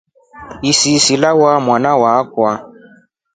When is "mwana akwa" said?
1.65-2.51